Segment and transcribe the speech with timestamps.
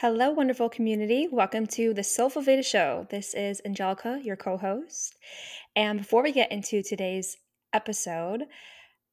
[0.00, 1.26] Hello, wonderful community.
[1.28, 3.08] Welcome to the Soulful Veda Show.
[3.10, 5.16] This is Angelica, your co host.
[5.74, 7.36] And before we get into today's
[7.72, 8.44] episode,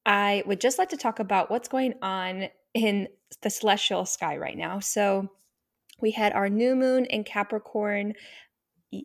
[0.04, 3.08] I would just like to talk about what's going on in
[3.42, 4.78] the celestial sky right now.
[4.78, 5.28] So,
[6.00, 8.14] we had our new moon in Capricorn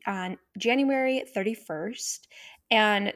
[0.05, 2.19] on January 31st.
[2.69, 3.11] And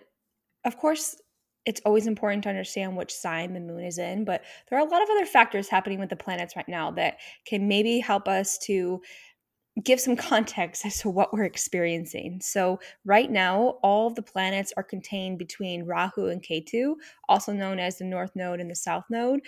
[0.63, 1.17] of course,
[1.65, 4.89] it's always important to understand which sign the moon is in, but there are a
[4.89, 8.57] lot of other factors happening with the planets right now that can maybe help us
[8.59, 9.01] to
[9.83, 12.39] give some context as to what we're experiencing.
[12.41, 16.95] So, right now, all the planets are contained between Rahu and Ketu,
[17.27, 19.41] also known as the North Node and the South Node.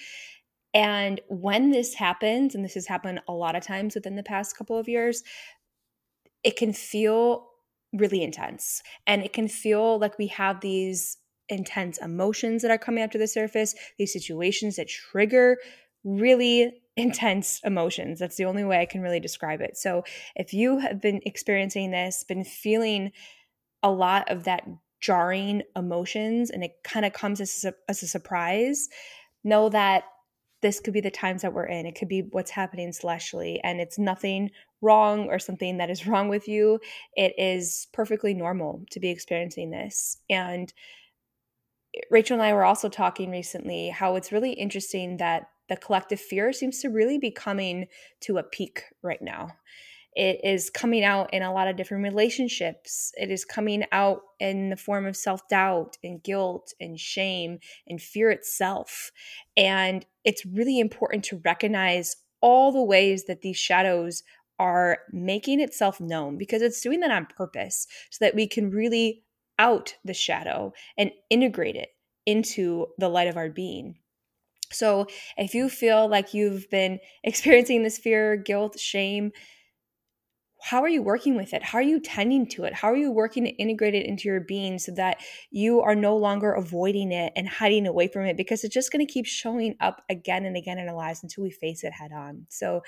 [0.74, 4.58] And when this happens, and this has happened a lot of times within the past
[4.58, 5.24] couple of years,
[6.44, 7.48] it can feel
[7.94, 11.18] really intense and it can feel like we have these
[11.50, 15.58] intense emotions that are coming up to the surface, these situations that trigger
[16.04, 18.20] really intense emotions.
[18.20, 19.78] That's the only way I can really describe it.
[19.78, 20.04] So,
[20.36, 23.12] if you have been experiencing this, been feeling
[23.84, 24.64] a lot of that
[25.00, 28.90] jarring emotions, and it kind of comes as a, as a surprise,
[29.44, 30.06] know that
[30.62, 31.86] this could be the times that we're in.
[31.86, 34.50] It could be what's happening celestially, and it's nothing
[34.82, 36.80] wrong or something that is wrong with you.
[37.16, 40.18] It is perfectly normal to be experiencing this.
[40.30, 40.74] And
[42.10, 46.54] Rachel and I were also talking recently how it's really interesting that the collective fear
[46.54, 47.88] seems to really be coming
[48.22, 49.50] to a peak right now.
[50.16, 53.12] It is coming out in a lot of different relationships.
[53.18, 58.02] It is coming out in the form of self doubt and guilt and shame and
[58.02, 59.12] fear itself.
[59.56, 64.24] And it's really important to recognize all the ways that these shadows
[64.60, 69.24] are making itself known because it's doing that on purpose so that we can really
[69.60, 71.90] out the shadow and integrate it
[72.26, 73.96] into the light of our being.
[74.72, 79.32] So, if you feel like you've been experiencing this fear, guilt, shame,
[80.62, 81.64] how are you working with it?
[81.64, 82.74] How are you tending to it?
[82.74, 86.18] How are you working to integrate it into your being so that you are no
[86.18, 89.76] longer avoiding it and hiding away from it because it's just going to keep showing
[89.80, 92.48] up again and again in our lives until we face it head on.
[92.50, 92.82] So,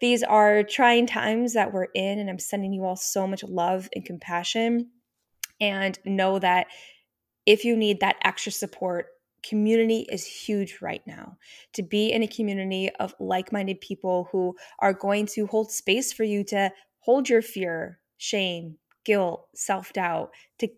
[0.00, 3.88] these are trying times that we're in, and I'm sending you all so much love
[3.94, 4.90] and compassion
[5.60, 6.66] and know that
[7.46, 9.08] if you need that extra support,
[9.46, 11.36] community is huge right now.
[11.74, 16.12] To be in a community of like minded people who are going to hold space
[16.12, 16.70] for you to
[17.00, 20.68] hold your fear, shame, guilt, self doubt, to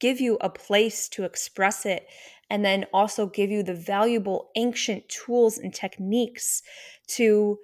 [0.00, 2.06] give you a place to express it,
[2.50, 6.62] and then also give you the valuable ancient tools and techniques
[7.08, 7.58] to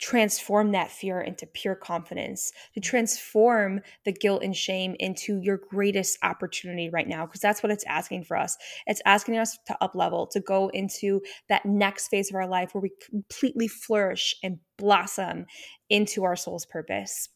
[0.00, 6.18] transform that fear into pure confidence, to transform the guilt and shame into your greatest
[6.22, 8.56] opportunity right now, because that's what it's asking for us.
[8.86, 12.74] It's asking us to up level, to go into that next phase of our life
[12.74, 15.46] where we completely flourish and blossom
[15.88, 17.28] into our soul's purpose.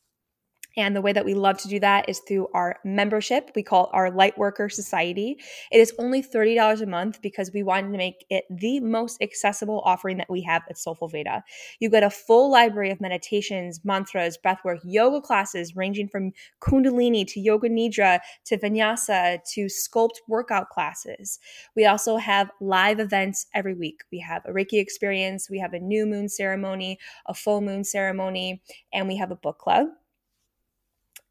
[0.76, 3.50] And the way that we love to do that is through our membership.
[3.54, 5.36] We call it our Lightworker Society.
[5.72, 9.82] It is only $30 a month because we wanted to make it the most accessible
[9.84, 11.42] offering that we have at Soulful Veda.
[11.80, 17.40] You get a full library of meditations, mantras, breathwork, yoga classes ranging from Kundalini to
[17.40, 21.38] Yoga Nidra to Vinyasa to sculpt workout classes.
[21.74, 24.02] We also have live events every week.
[24.12, 28.62] We have a Reiki experience, we have a new moon ceremony, a full moon ceremony,
[28.92, 29.88] and we have a book club.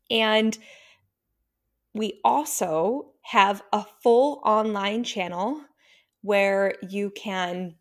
[0.09, 0.57] And
[1.93, 5.61] we also have a full online channel
[6.21, 7.75] where you can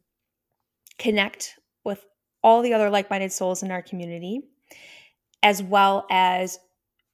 [0.99, 2.05] connect with
[2.43, 4.43] all the other like minded souls in our community,
[5.43, 6.59] as well as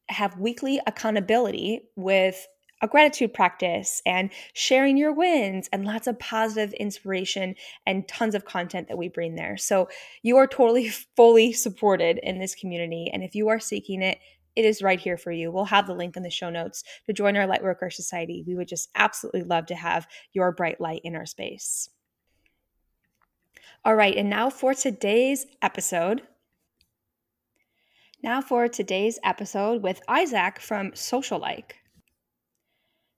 [0.08, 2.46] have weekly accountability with
[2.82, 7.54] a gratitude practice and sharing your wins and lots of positive inspiration
[7.86, 9.56] and tons of content that we bring there.
[9.56, 9.88] So
[10.22, 13.10] you are totally fully supported in this community.
[13.12, 14.18] And if you are seeking it,
[14.56, 15.50] it is right here for you.
[15.50, 18.44] We'll have the link in the show notes to join our Lightworker Society.
[18.46, 21.88] We would just absolutely love to have your bright light in our space.
[23.84, 26.22] All right, and now for today's episode.
[28.22, 31.72] Now for today's episode with Isaac from Socialike.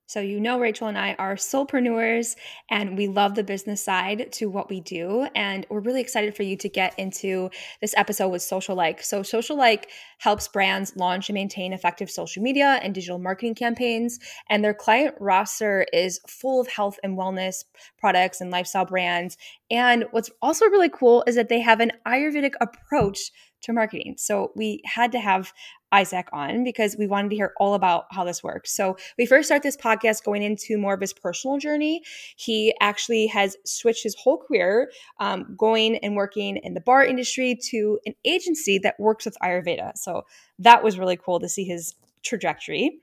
[0.06, 2.36] So, you know, Rachel and I are soulpreneurs
[2.70, 5.26] and we love the business side to what we do.
[5.34, 7.50] And we're really excited for you to get into
[7.80, 9.02] this episode with Socialike.
[9.02, 9.84] So, Socialike
[10.18, 14.20] helps brands launch and maintain effective social media and digital marketing campaigns.
[14.48, 17.64] And their client roster is full of health and wellness
[17.98, 19.36] products and lifestyle brands.
[19.70, 23.32] And what's also really cool is that they have an Ayurvedic approach
[23.62, 24.14] to marketing.
[24.18, 25.52] So we had to have
[25.92, 28.74] Isaac on because we wanted to hear all about how this works.
[28.74, 32.02] So, we first start this podcast going into more of his personal journey.
[32.36, 34.90] He actually has switched his whole career,
[35.20, 39.92] um, going and working in the bar industry to an agency that works with Ayurveda.
[39.96, 40.22] So,
[40.58, 43.00] that was really cool to see his trajectory.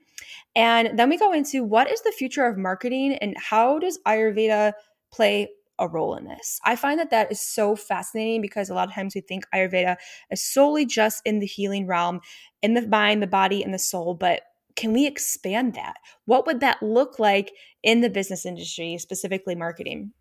[0.54, 4.72] And then we go into what is the future of marketing and how does Ayurveda
[5.12, 5.48] play
[5.78, 6.60] a role in this.
[6.64, 9.96] I find that that is so fascinating because a lot of times we think Ayurveda
[10.30, 12.20] is solely just in the healing realm,
[12.62, 14.42] in the mind, the body, and the soul, but
[14.76, 15.96] can we expand that?
[16.24, 20.12] What would that look like in the business industry, specifically marketing?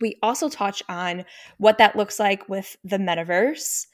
[0.00, 1.24] We also touch on
[1.58, 3.86] what that looks like with the metaverse.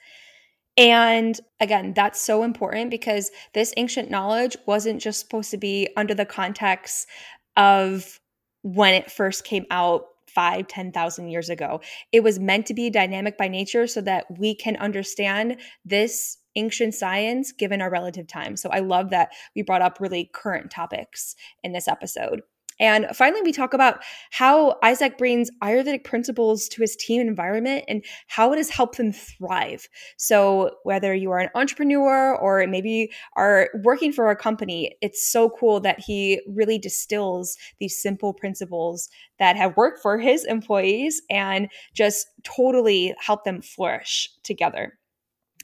[0.75, 6.13] And again, that's so important because this ancient knowledge wasn't just supposed to be under
[6.13, 7.07] the context
[7.55, 8.19] of
[8.61, 11.81] when it first came out five, 10,000 years ago.
[12.11, 16.93] It was meant to be dynamic by nature so that we can understand this ancient
[16.93, 18.55] science given our relative time.
[18.55, 22.41] So I love that we brought up really current topics in this episode.
[22.79, 28.05] And finally, we talk about how Isaac brings Ayurvedic principles to his team environment and
[28.27, 29.87] how it has helped them thrive.
[30.17, 35.49] So, whether you are an entrepreneur or maybe are working for a company, it's so
[35.49, 39.09] cool that he really distills these simple principles
[39.39, 44.98] that have worked for his employees and just totally help them flourish together.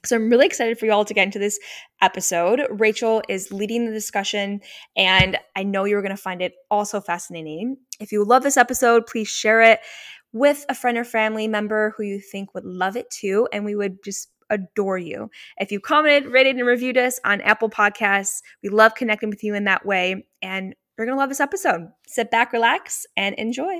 [0.06, 1.60] So I'm really excited for you all to get into this
[2.00, 2.62] episode.
[2.70, 4.62] Rachel is leading the discussion,
[4.96, 7.78] and I know you're going to find it also fascinating.
[8.00, 9.80] If you love this episode, please share it
[10.32, 13.76] with a friend or family member who you think would love it too, and we
[13.76, 15.32] would just adore you.
[15.58, 19.56] If you commented, rated, and reviewed us on Apple Podcasts, we love connecting with you
[19.56, 21.88] in that way, and you're going to love this episode.
[22.06, 23.80] Sit back, relax, and enjoy.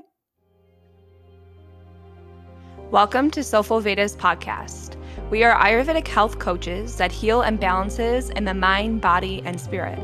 [2.90, 4.96] Welcome to Soulful Vedas podcast.
[5.32, 9.98] We are Ayurvedic health coaches that heal imbalances in the mind, body, and spirit.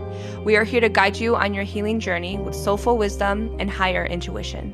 [0.43, 4.03] We are here to guide you on your healing journey with soulful wisdom and higher
[4.03, 4.73] intuition.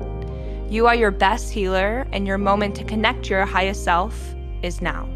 [0.70, 5.06] You are your best healer, and your moment to connect your highest self is now.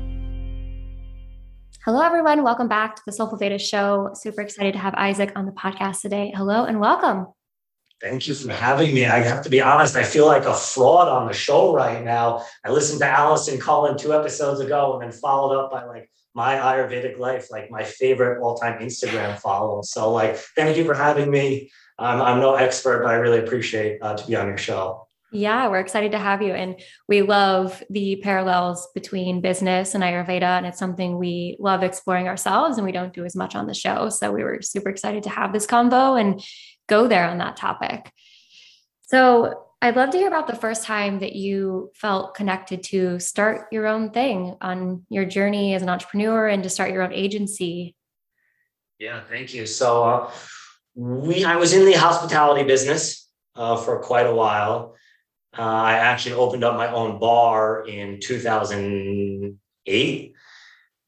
[1.87, 2.43] Hello, everyone.
[2.43, 4.11] Welcome back to the Soulful Vedas Show.
[4.13, 6.31] Super excited to have Isaac on the podcast today.
[6.37, 7.29] Hello and welcome.
[8.03, 9.07] Thank you for having me.
[9.07, 12.45] I have to be honest, I feel like a fraud on the show right now.
[12.65, 16.57] I listened to Allison Cullen two episodes ago and then followed up by like my
[16.57, 19.83] Ayurvedic life, like my favorite all-time Instagram follow.
[19.83, 21.71] So like, thank you for having me.
[21.97, 25.07] Um, I'm no expert, but I really appreciate uh, to be on your show.
[25.35, 26.53] Yeah, we're excited to have you.
[26.53, 26.79] And
[27.09, 30.43] we love the parallels between business and Ayurveda.
[30.43, 33.73] And it's something we love exploring ourselves and we don't do as much on the
[33.73, 34.11] show.
[34.11, 36.43] So we were super excited to have this convo and
[36.93, 38.13] go there on that topic.
[39.01, 43.69] So I'd love to hear about the first time that you felt connected to start
[43.73, 47.97] your own thing on your journey as an entrepreneur and to start your own agency.
[48.99, 49.65] Yeah, thank you.
[49.67, 50.31] So uh,
[50.95, 54.97] we, I was in the hospitality business uh, for quite a while.
[55.59, 60.32] Uh, I actually opened up my own bar in 2008.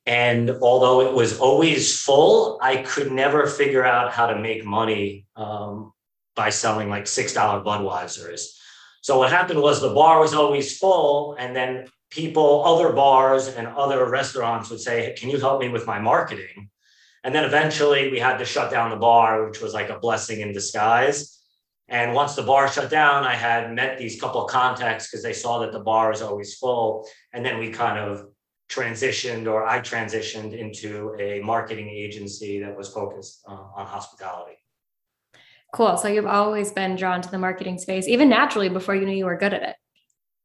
[0.06, 5.27] And although it was always full, I could never figure out how to make money
[5.35, 5.93] um,
[6.35, 7.35] by selling like $6
[7.65, 8.49] Budweisers.
[9.01, 13.67] So what happened was the bar was always full, and then people, other bars and
[13.67, 16.71] other restaurants would say, Can you help me with my marketing?
[17.23, 20.41] And then eventually we had to shut down the bar, which was like a blessing
[20.41, 21.39] in disguise.
[21.89, 25.33] And once the bar shut down, I had met these couple of contacts because they
[25.33, 27.06] saw that the bar was always full.
[27.33, 28.27] And then we kind of
[28.70, 34.56] transitioned or I transitioned into a marketing agency that was focused uh, on hospitality.
[35.72, 35.96] Cool.
[35.96, 39.27] So you've always been drawn to the marketing space, even naturally before you knew you
[39.27, 39.77] were good at it.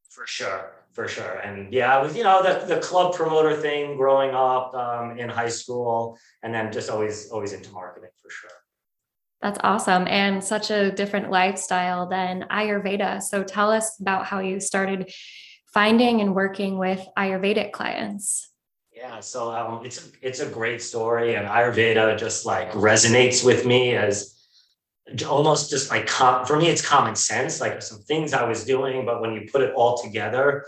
[0.08, 0.72] For sure.
[0.92, 1.36] For sure.
[1.38, 5.28] And yeah, I was, you know, the, the club promoter thing growing up um, in
[5.28, 8.50] high school and then just always, always into marketing for sure.
[9.40, 10.06] That's awesome.
[10.08, 13.22] And such a different lifestyle than Ayurveda.
[13.22, 15.10] So tell us about how you started
[15.72, 18.50] finding and working with Ayurvedic clients?
[18.92, 23.64] Yeah, so um, it's a, it's a great story, and Ayurveda just like resonates with
[23.64, 24.36] me as
[25.28, 27.60] almost just like com- for me, it's common sense.
[27.60, 30.66] Like some things I was doing, but when you put it all together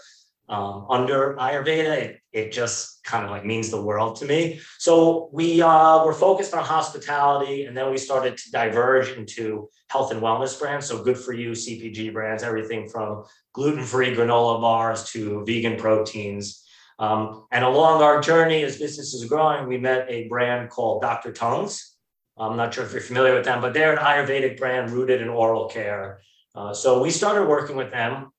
[0.48, 4.60] um, under Ayurveda, it, it just kind of like means the world to me.
[4.78, 10.12] So we uh, were focused on hospitality, and then we started to diverge into health
[10.12, 10.86] and wellness brands.
[10.86, 16.64] So good for you CPG brands, everything from gluten-free granola bars to vegan proteins.
[16.98, 21.32] Um, and along our journey as business is growing, we met a brand called Dr.
[21.32, 21.96] Tung's.
[22.38, 25.28] I'm not sure if you're familiar with them, but they're an Ayurvedic brand rooted in
[25.28, 26.22] oral care.
[26.54, 28.31] Uh, so we started working with them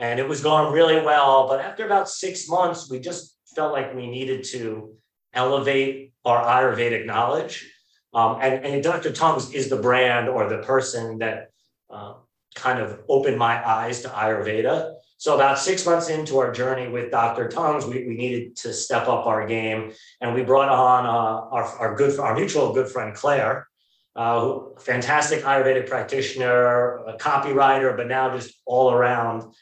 [0.00, 1.46] and it was going really well.
[1.46, 4.94] But after about six months, we just felt like we needed to
[5.34, 7.70] elevate our Ayurvedic knowledge.
[8.14, 9.12] Um, and, and Dr.
[9.12, 11.50] Tung's is the brand or the person that
[11.90, 12.14] uh,
[12.54, 14.94] kind of opened my eyes to Ayurveda.
[15.18, 17.48] So about six months into our journey with Dr.
[17.48, 19.92] Tung's, we, we needed to step up our game,
[20.22, 23.68] and we brought on uh, our, our good our mutual good friend Claire,
[24.16, 29.52] uh, who, fantastic Ayurvedic practitioner, a copywriter, but now just all around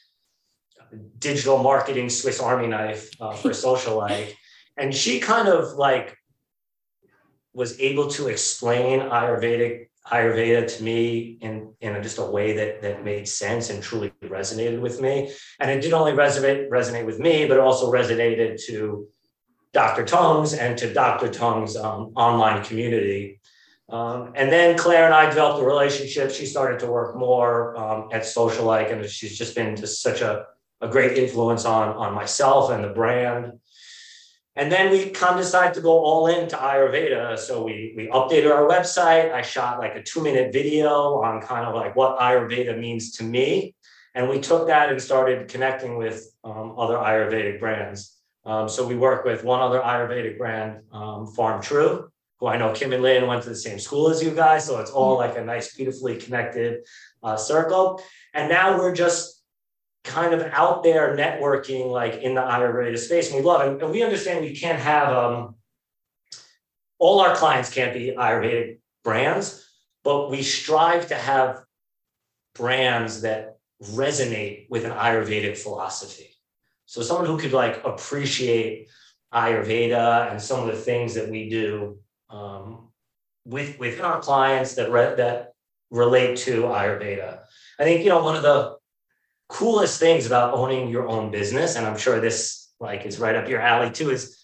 [1.19, 4.35] digital marketing Swiss Army knife uh, for Socialike.
[4.77, 6.17] And she kind of like
[7.53, 12.83] was able to explain Ayurvedic Ayurveda to me in, in a, just a way that,
[12.83, 15.33] that made sense and truly resonated with me.
[15.61, 19.09] And it didn't only resonate, resonate with me, but it also resonated to
[19.73, 20.05] Dr.
[20.05, 21.31] Tung's and to Dr.
[21.31, 23.41] Tung's um, online community.
[23.91, 26.31] Um, and then Claire and I developed a relationship.
[26.31, 30.47] She started to work more um, at Socialike, and she's just been just such a,
[30.81, 33.53] a great influence on, on myself and the brand.
[34.57, 37.39] And then we kind of decided to go all into Ayurveda.
[37.39, 39.33] So we, we updated our website.
[39.33, 43.25] I shot like a two minute video on kind of like what Ayurveda means to
[43.25, 43.77] me.
[44.15, 48.17] And we took that and started connecting with um, other Ayurvedic brands.
[48.45, 52.09] Um, so we work with one other Ayurvedic brand, um, Farmtrue,
[52.41, 54.65] who I know Kim and Lynn went to the same school as you guys.
[54.65, 56.81] So it's all like a nice, beautifully connected
[57.23, 58.03] uh, circle.
[58.35, 59.38] And now we're just
[60.09, 63.29] kind of out there networking like in the Ayurveda space.
[63.31, 63.83] And we love it.
[63.83, 65.55] And we understand we can't have um,
[66.99, 69.65] all our clients can't be Ayurvedic brands,
[70.03, 71.63] but we strive to have
[72.55, 76.31] brands that resonate with an Ayurvedic philosophy.
[76.87, 78.89] So someone who could like appreciate
[79.33, 81.99] Ayurveda and some of the things that we do
[82.31, 82.89] um,
[83.45, 85.53] with within our clients that re- that
[85.91, 87.41] relate to Ayurveda.
[87.79, 88.78] I think you know one of the
[89.49, 93.49] coolest things about owning your own business, and I'm sure this like is right up
[93.49, 94.39] your alley too, is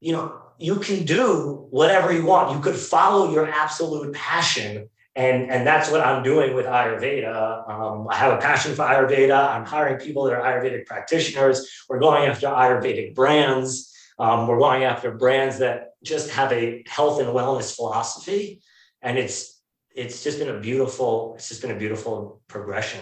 [0.00, 2.54] you know, you can do whatever you want.
[2.54, 4.88] You could follow your absolute passion.
[5.16, 7.68] And, and that's what I'm doing with Ayurveda.
[7.68, 9.50] Um, I have a passion for Ayurveda.
[9.50, 11.68] I'm hiring people that are Ayurvedic practitioners.
[11.88, 13.94] We're going after Ayurvedic brands.
[14.18, 18.62] Um, we're going after brands that just have a health and wellness philosophy.
[19.02, 19.60] And it's
[19.92, 23.00] it's just been a beautiful it's just been a beautiful progression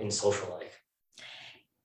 [0.00, 0.74] in Socialike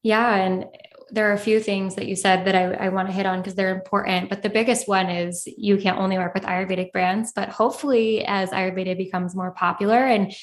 [0.03, 0.65] yeah and
[1.11, 3.39] there are a few things that you said that I, I want to hit on
[3.39, 4.29] because they're important.
[4.29, 7.31] But the biggest one is you can't only work with Ayurvedic brands.
[7.33, 10.33] But hopefully, as Ayurveda becomes more popular and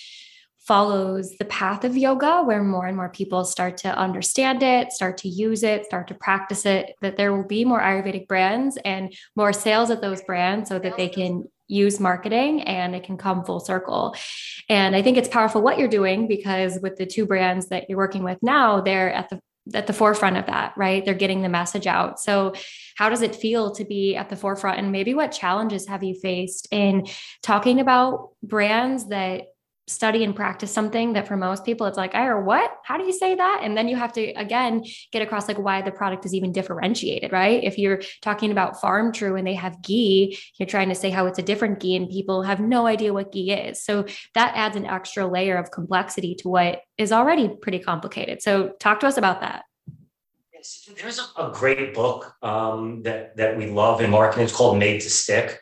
[0.66, 5.18] follows the path of yoga, where more and more people start to understand it, start
[5.18, 9.12] to use it, start to practice it, that there will be more Ayurvedic brands and
[9.34, 13.44] more sales at those brands so that they can use marketing and it can come
[13.44, 14.14] full circle.
[14.68, 17.98] And I think it's powerful what you're doing because with the two brands that you're
[17.98, 19.40] working with now, they're at the
[19.74, 21.04] at the forefront of that, right?
[21.04, 22.18] They're getting the message out.
[22.18, 22.52] So,
[22.96, 24.78] how does it feel to be at the forefront?
[24.78, 27.06] And maybe what challenges have you faced in
[27.42, 29.51] talking about brands that
[29.88, 32.70] study and practice something that for most people it's like, I or what?
[32.84, 33.60] How do you say that?
[33.62, 37.32] And then you have to again get across like why the product is even differentiated,
[37.32, 37.62] right?
[37.62, 41.38] If you're talking about Farmtrue and they have ghee, you're trying to say how it's
[41.38, 43.84] a different ghee and people have no idea what ghee is.
[43.84, 48.42] So that adds an extra layer of complexity to what is already pretty complicated.
[48.42, 49.64] So talk to us about that.
[50.54, 54.44] Yes, There's a, great book um, that that we love in marketing.
[54.44, 55.58] It's called Made to Stick.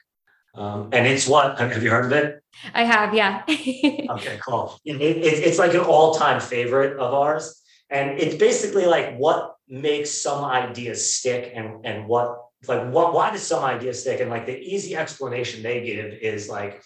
[0.55, 2.43] Um, and it's what have you heard of it?
[2.75, 3.43] I have, yeah.
[3.49, 4.79] okay, cool.
[4.85, 10.11] It, it, it's like an all-time favorite of ours, and it's basically like what makes
[10.11, 14.47] some ideas stick, and and what like what why does some ideas stick, and like
[14.47, 16.83] the easy explanation they give is like.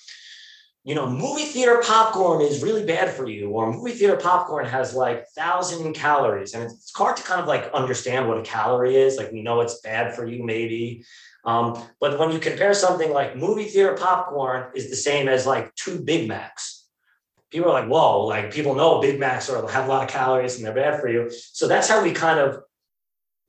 [0.86, 4.94] You know, movie theater popcorn is really bad for you, or movie theater popcorn has
[4.94, 9.16] like thousand calories, and it's hard to kind of like understand what a calorie is.
[9.16, 11.02] Like we know it's bad for you, maybe,
[11.44, 15.74] um, but when you compare something like movie theater popcorn is the same as like
[15.74, 16.86] two Big Macs.
[17.50, 20.56] People are like, whoa, like people know Big Macs are have a lot of calories
[20.56, 21.30] and they're bad for you.
[21.30, 22.62] So that's how we kind of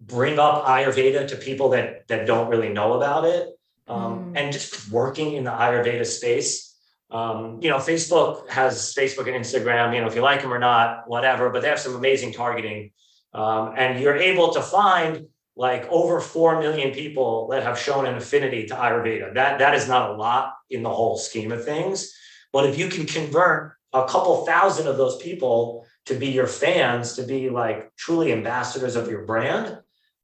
[0.01, 3.49] bring up Ayurveda to people that that don't really know about it.
[3.87, 4.39] Um, mm.
[4.39, 6.73] And just working in the Ayurveda space.
[7.11, 10.59] Um, you know, Facebook has Facebook and Instagram, you know, if you like them or
[10.59, 12.91] not, whatever, but they have some amazing targeting.
[13.33, 18.15] Um, and you're able to find like over 4 million people that have shown an
[18.15, 19.33] affinity to Ayurveda.
[19.33, 22.13] That, that is not a lot in the whole scheme of things.
[22.51, 27.13] But if you can convert a couple thousand of those people to be your fans,
[27.13, 29.77] to be like truly ambassadors of your brand,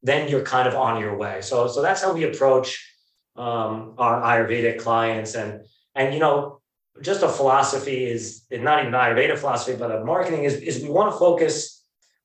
[0.03, 1.41] then you're kind of on your way.
[1.41, 2.93] So, so that's how we approach
[3.35, 5.35] um, our Ayurvedic clients.
[5.35, 5.61] And,
[5.95, 6.61] and, you know,
[7.01, 11.13] just a philosophy is not even Ayurveda philosophy, but a marketing is, is we want
[11.13, 11.80] to focus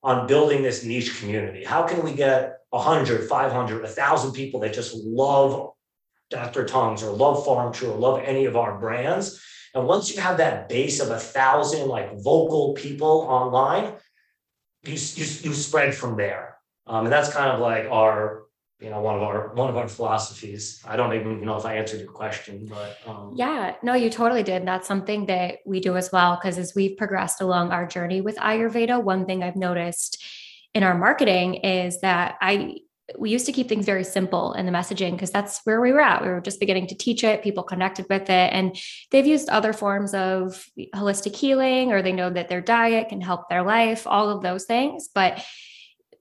[0.06, 1.64] on building this niche community.
[1.64, 5.72] How can we get 100, 500, 1,000 people that just love
[6.30, 6.64] Dr.
[6.64, 9.40] Tung's or love Farmtrue or love any of our brands.
[9.75, 13.94] And once you have that base of a thousand like vocal people online,
[14.84, 16.56] you, you, you spread from there.
[16.86, 18.44] Um, and that's kind of like our,
[18.78, 20.83] you know, one of our one of our philosophies.
[20.87, 24.42] I don't even know if I answered your question, but um, yeah, no, you totally
[24.42, 24.66] did.
[24.66, 26.37] That's something that we do as well.
[26.37, 30.23] Because as we've progressed along our journey with Ayurveda, one thing I've noticed
[30.75, 32.76] in our marketing is that I
[33.18, 36.00] we used to keep things very simple in the messaging because that's where we were
[36.00, 36.23] at.
[36.23, 38.76] We were just beginning to teach it, people connected with it, and
[39.11, 43.49] they've used other forms of holistic healing or they know that their diet can help
[43.49, 45.09] their life, all of those things.
[45.14, 45.42] But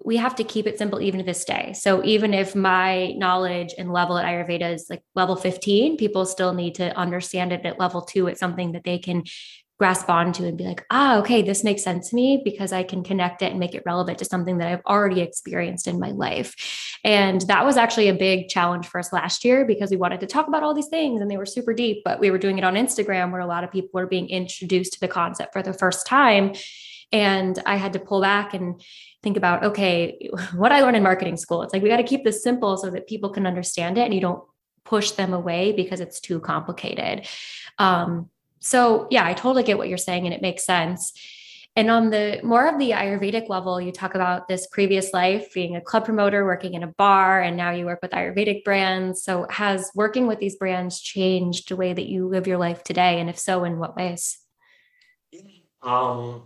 [0.04, 1.74] we have to keep it simple even to this day.
[1.74, 6.54] So even if my knowledge and level at Ayurveda is like level 15, people still
[6.54, 8.28] need to understand it at level two.
[8.28, 9.24] It's something that they can
[9.78, 13.04] grasp onto and be like, ah, okay, this makes sense to me because I can
[13.04, 16.56] connect it and make it relevant to something that I've already experienced in my life.
[17.04, 20.28] And that was actually a big challenge for us last year because we wanted to
[20.28, 22.64] talk about all these things and they were super deep, but we were doing it
[22.64, 25.74] on Instagram where a lot of people were being introduced to the concept for the
[25.74, 26.54] first time.
[27.12, 28.82] And I had to pull back and
[29.26, 31.64] think about, okay, what I learned in marketing school.
[31.64, 34.14] It's like we got to keep this simple so that people can understand it and
[34.14, 34.44] you don't
[34.86, 37.28] push them away because it's too complicated.
[37.80, 38.30] Um,
[38.60, 41.12] so, yeah, I totally get what you're saying and it makes sense.
[41.76, 45.76] And on the more of the Ayurvedic level, you talk about this previous life being
[45.76, 49.24] a club promoter, working in a bar, and now you work with Ayurvedic brands.
[49.24, 53.20] So, has working with these brands changed the way that you live your life today?
[53.20, 54.38] And if so, in what ways?
[55.82, 56.44] Um,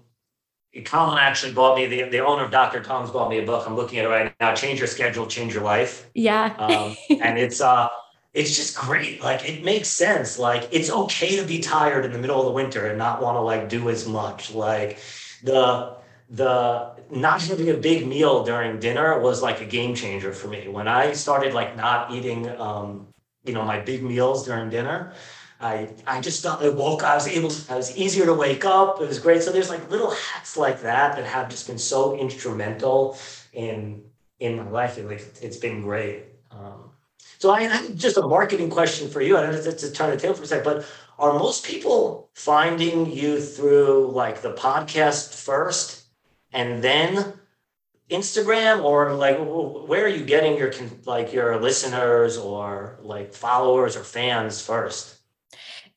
[0.86, 2.82] Colin actually bought me the, the owner of Dr.
[2.84, 3.66] Tung's bought me a book.
[3.68, 4.54] I'm looking at it right now.
[4.54, 6.10] Change your schedule, change your life.
[6.14, 6.56] Yeah.
[6.58, 7.90] um, and it's uh
[8.34, 9.24] it's just great.
[9.24, 10.38] Like it makes sense.
[10.38, 13.36] Like it's okay to be tired in the middle of the winter and not want
[13.36, 14.54] to like do as much.
[14.54, 15.00] Like
[15.44, 15.98] the
[16.30, 20.68] the not having a big meal during dinner was like a game changer for me.
[20.68, 23.08] When I started like not eating um,
[23.44, 25.14] you know, my big meals during dinner,
[25.60, 29.02] I I just felt I woke, I was able, I was easier to wake up.
[29.02, 29.44] It was great.
[29.44, 33.18] So there's like little hacks like that that have just been so instrumental
[33.54, 34.04] in
[34.40, 34.98] in my life.
[34.98, 36.26] It, like it's been great.
[36.52, 36.92] Um,
[37.40, 39.38] so I have just a marketing question for you.
[39.38, 40.86] I know that's to turn the table for a sec, but
[41.18, 46.06] are most people finding you through like the podcast first
[46.54, 47.34] and then
[48.10, 50.74] Instagram or like where are you getting your
[51.06, 55.19] like your listeners or like followers or fans first?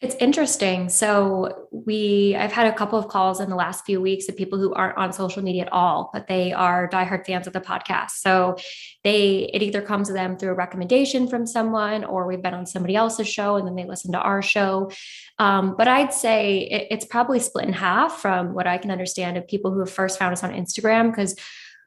[0.03, 0.89] It's interesting.
[0.89, 4.59] So we I've had a couple of calls in the last few weeks of people
[4.59, 8.11] who aren't on social media at all, but they are diehard fans of the podcast.
[8.17, 8.57] So
[9.05, 12.67] they it either comes to them through a recommendation from someone or we've been on
[12.67, 14.91] somebody else's show and then they listen to our show.
[15.39, 19.37] Um, but I'd say it, it's probably split in half from what I can understand
[19.37, 21.37] of people who have first found us on Instagram because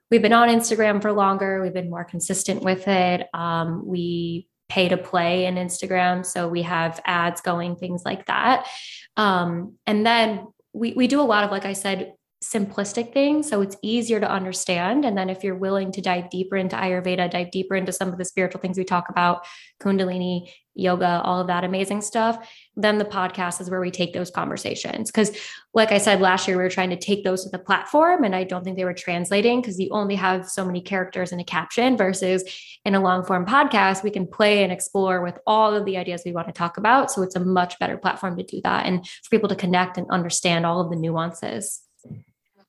[0.10, 1.62] we've been on Instagram for longer.
[1.62, 3.28] We've been more consistent with it.
[3.34, 6.25] Um, we pay to play in Instagram.
[6.25, 8.67] So we have ads going, things like that.
[9.15, 13.49] Um, and then we, we do a lot of, like I said, simplistic things.
[13.49, 15.06] So it's easier to understand.
[15.06, 18.17] And then if you're willing to dive deeper into Ayurveda, dive deeper into some of
[18.17, 19.45] the spiritual things we talk about,
[19.82, 24.29] Kundalini, yoga, all of that amazing stuff, then the podcast is where we take those
[24.29, 25.11] conversations.
[25.11, 25.31] Because,
[25.73, 28.35] like I said, last year we were trying to take those to the platform, and
[28.35, 31.43] I don't think they were translating because you only have so many characters in a
[31.43, 32.43] caption versus
[32.85, 36.21] in a long form podcast, we can play and explore with all of the ideas
[36.25, 37.11] we want to talk about.
[37.11, 40.09] So it's a much better platform to do that and for people to connect and
[40.11, 41.81] understand all of the nuances.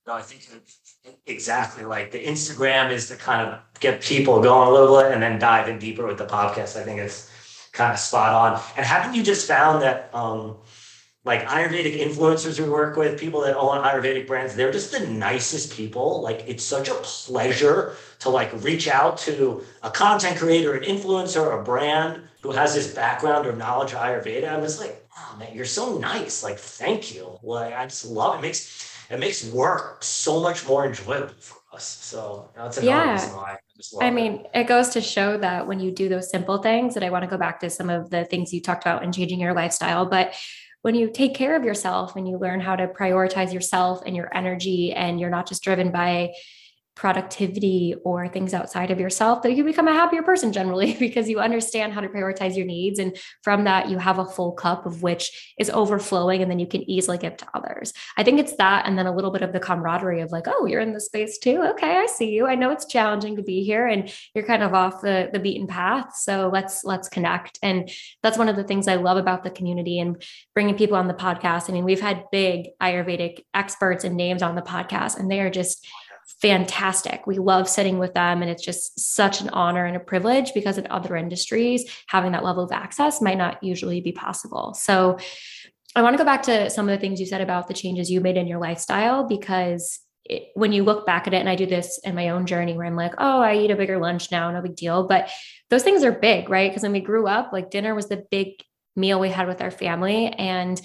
[0.07, 0.49] No, I think
[1.27, 5.23] exactly like the Instagram is to kind of get people going a little bit and
[5.23, 6.81] then dive in deeper with the podcast.
[6.81, 7.31] I think it's
[7.77, 8.61] kind of spot on.
[8.77, 10.57] And haven't you just found that um,
[11.25, 15.73] like Ayurvedic influencers we work with, people that own Ayurvedic brands, they're just the nicest
[15.73, 16.23] people.
[16.23, 21.61] Like it's such a pleasure to like reach out to a content creator, an influencer,
[21.61, 24.51] a brand who has this background or knowledge of Ayurveda.
[24.51, 26.43] I'm just like, oh man, you're so nice.
[26.43, 27.39] Like, thank you.
[27.43, 28.39] Like I just love it.
[28.39, 31.85] it makes it makes work so much more enjoyable for us.
[31.85, 33.13] So that's another yeah.
[33.13, 33.59] reason why.
[34.01, 34.67] I, mean, it.
[34.67, 37.37] goes to show that when you do those simple things, and I want to go
[37.37, 40.35] back to some of the things you talked about in changing your lifestyle, but
[40.83, 44.35] when you take care of yourself and you learn how to prioritize yourself and your
[44.35, 46.33] energy, and you're not just driven by
[46.97, 51.39] productivity or things outside of yourself that you become a happier person generally because you
[51.39, 52.99] understand how to prioritize your needs.
[52.99, 56.67] And from that you have a full cup of which is overflowing and then you
[56.67, 57.93] can easily give to others.
[58.17, 60.65] I think it's that and then a little bit of the camaraderie of like oh
[60.65, 61.63] you're in the space too?
[61.73, 62.47] Okay i see you.
[62.47, 65.67] I know it's challenging to be here and you're kind of off the the beaten
[65.67, 66.17] path.
[66.17, 67.59] So let's let's connect.
[67.63, 67.91] And
[68.23, 70.23] that's one of the things i love about the community and
[70.55, 71.69] bringing people on the podcast.
[71.69, 75.51] I mean we've had big ayurvedic experts and names on the podcast and they are
[75.51, 75.87] just
[76.41, 77.27] fantastic.
[77.27, 80.79] We love sitting with them, and it's just such an honor and a privilege because
[80.79, 84.75] in other industries, having that level of access might not usually be possible.
[84.75, 85.19] So,
[85.95, 88.11] I want to go back to some of the things you said about the changes
[88.11, 91.55] you made in your lifestyle because it, when you look back at it, and I
[91.55, 94.31] do this in my own journey where I'm like, oh, I eat a bigger lunch
[94.31, 95.07] now, no big deal.
[95.07, 95.31] But
[95.71, 96.71] those things are big, right?
[96.71, 98.49] Because when we grew up, like dinner was the big
[98.95, 100.27] meal we had with our family.
[100.27, 100.81] And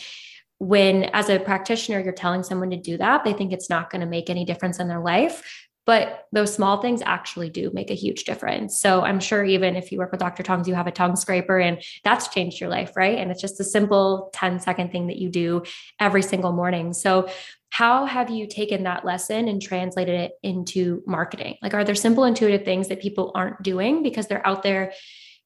[0.62, 4.02] when, as a practitioner, you're telling someone to do that, they think it's not going
[4.02, 5.68] to make any difference in their life.
[5.88, 8.80] But those small things actually do make a huge difference.
[8.80, 10.44] So I'm sure even if you work with Dr.
[10.44, 13.18] Tung's, you have a tongue scraper and that's changed your life, right?
[13.18, 15.64] And it's just a simple 10 second thing that you do
[16.00, 16.94] every single morning.
[16.94, 17.28] So
[17.72, 21.58] how have you taken that lesson and translated it into marketing?
[21.64, 24.94] Like, are there simple, intuitive things that people aren't doing because they're out there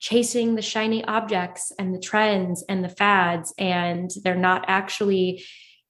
[0.05, 5.43] chasing the shiny objects and the trends and the fads, and they're not actually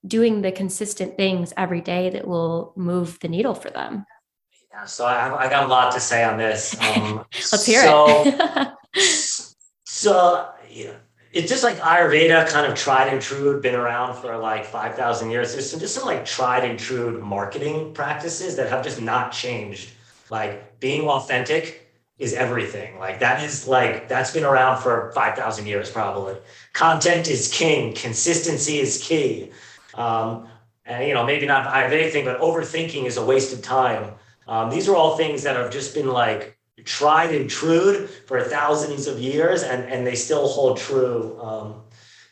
[0.07, 4.05] doing the consistent things every day that will move the needle for them?
[4.71, 6.77] Yeah, so I, I got a lot to say on this.
[6.95, 8.73] Um, Let's hear so, it.
[9.85, 10.93] so, yeah
[11.33, 15.51] it's just like Ayurveda, kind of tried and true, been around for like 5,000 years.
[15.51, 19.89] There's some, just some like tried and true marketing practices that have just not changed.
[20.29, 21.84] Like being authentic
[22.17, 22.97] is everything.
[22.97, 26.35] Like that is like, that's been around for 5,000 years probably.
[26.73, 29.51] Content is king, consistency is key.
[29.93, 30.47] Um,
[30.85, 34.13] and, you know, maybe not Ayurvedic thing, but overthinking is a waste of time.
[34.47, 39.07] Um, these are all things that have just been like tried and true for thousands
[39.07, 41.81] of years, and, and they still hold true um,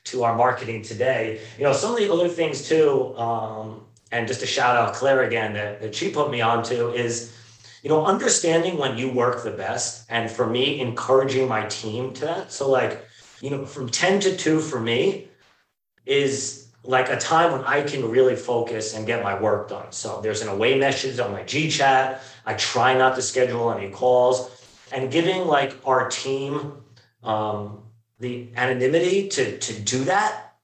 [0.05, 1.41] to our marketing today.
[1.57, 5.23] You know, some of the other things too, um, and just to shout out Claire
[5.23, 7.35] again that, that she put me onto is,
[7.83, 12.25] you know, understanding when you work the best, and for me, encouraging my team to
[12.25, 12.51] that.
[12.51, 13.05] So, like,
[13.41, 15.27] you know, from 10 to 2 for me
[16.05, 19.91] is like a time when I can really focus and get my work done.
[19.91, 22.21] So there's an away message on my G chat.
[22.45, 24.49] I try not to schedule any calls
[24.93, 26.73] and giving like our team
[27.21, 27.83] um,
[28.19, 30.55] the anonymity to, to do that,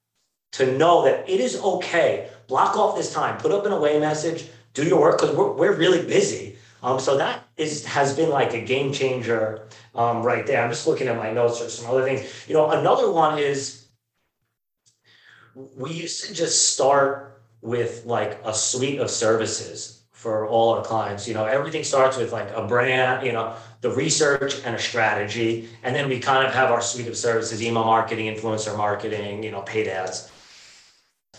[0.54, 2.30] to know that it is okay.
[2.48, 5.76] Block off this time, put up an away message, do your work because we're, we're
[5.76, 6.58] really busy.
[6.82, 10.64] Um, so that is has been like a game changer um, right there.
[10.64, 12.48] I'm just looking at my notes or some other things.
[12.48, 13.88] You know, another one is
[15.56, 21.28] we used to just start with like a suite of services for all our clients.
[21.28, 25.70] You know, everything starts with like a brand, you know, the research and a strategy.
[25.84, 29.52] And then we kind of have our suite of services, email marketing, influencer marketing, you
[29.52, 30.30] know, paid ads.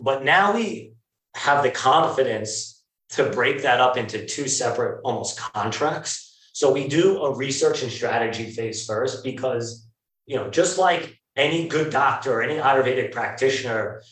[0.00, 0.94] But now we
[1.34, 2.79] have the confidence
[3.10, 6.50] to break that up into two separate almost contracts.
[6.52, 9.86] So we do a research and strategy phase first because,
[10.26, 14.02] you know, just like any good doctor or any Ayurvedic practitioner,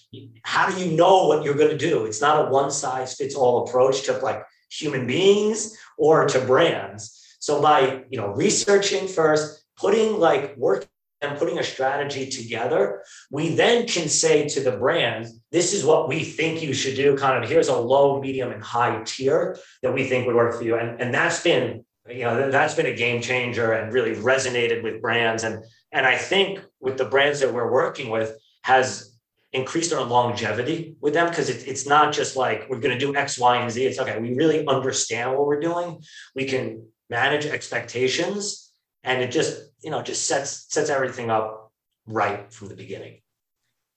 [0.43, 2.07] how do you know what you're going to do?
[2.07, 7.37] It's not a one size fits all approach to like human beings or to brands.
[7.41, 10.87] So by you know researching first, putting like work
[11.21, 16.09] and putting a strategy together, we then can say to the brand, this is what
[16.09, 17.17] we think you should do.
[17.17, 20.63] Kind of here's a low, medium, and high tier that we think would work for
[20.63, 20.77] you.
[20.77, 25.03] And, and that's been, you know, that's been a game changer and really resonated with
[25.03, 25.45] brands.
[25.45, 29.17] And and I think with the brands that we're working with has
[29.53, 33.17] increased our longevity with them because it, it's not just like we're going to do
[33.17, 33.85] X, Y, and Z.
[33.85, 34.19] It's okay.
[34.19, 36.03] We really understand what we're doing.
[36.35, 41.73] We can manage expectations, and it just you know just sets sets everything up
[42.07, 43.21] right from the beginning.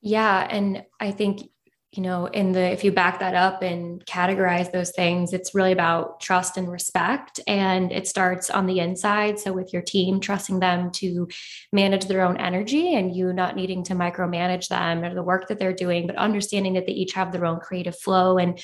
[0.02, 1.50] Yeah, and I think
[1.92, 5.74] you know in the if you back that up and categorize those things it's really
[5.74, 10.62] about trust and respect and it starts on the inside so with your team trusting
[10.62, 11.28] them to
[11.74, 15.60] manage their own energy and you not needing to micromanage them or the work that
[15.60, 18.62] they're doing but understanding that they each have their own creative flow and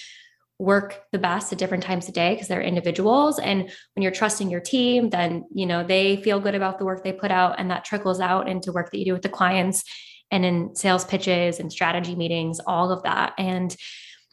[0.60, 4.50] work the best at different times of day because they're individuals and when you're trusting
[4.50, 7.70] your team then you know they feel good about the work they put out and
[7.70, 9.84] that trickles out into work that you do with the clients
[10.32, 13.34] and in sales pitches and strategy meetings, all of that.
[13.38, 13.76] And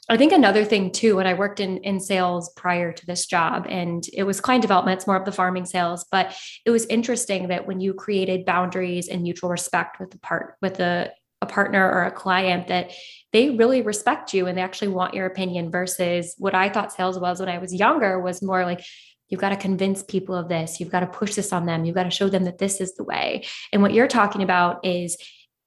[0.08, 3.66] I think another thing too, when I worked in in sales prior to this job,
[3.68, 7.48] and it was client development, it's more of the farming sales, but it was interesting
[7.48, 11.10] that when you created boundaries and mutual respect with the part with a,
[11.40, 12.92] a partner or a client, that
[13.34, 17.18] they really respect you and they actually want your opinion versus what I thought sales
[17.18, 18.80] was when I was younger was more like
[19.28, 20.78] You've got to convince people of this.
[20.78, 21.84] You've got to push this on them.
[21.84, 23.44] You've got to show them that this is the way.
[23.72, 25.16] And what you're talking about is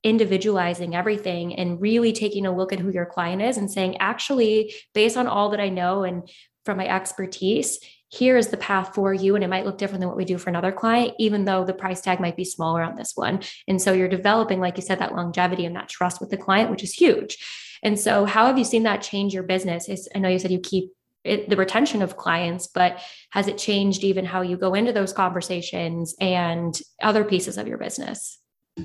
[0.03, 4.73] individualizing everything and really taking a look at who your client is and saying, actually,
[4.93, 6.29] based on all that I know and
[6.65, 9.35] from my expertise, here is the path for you.
[9.35, 11.73] And it might look different than what we do for another client, even though the
[11.73, 13.41] price tag might be smaller on this one.
[13.67, 16.71] And so you're developing, like you said, that longevity and that trust with the client,
[16.71, 17.37] which is huge.
[17.83, 20.07] And so, how have you seen that change your business?
[20.15, 20.91] I know you said you keep
[21.23, 22.99] it, the retention of clients, but
[23.31, 27.77] has it changed even how you go into those conversations and other pieces of your
[27.77, 28.39] business?
[28.79, 28.83] Uh,